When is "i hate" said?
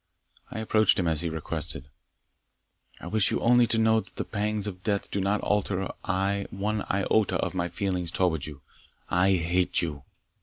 9.11-9.83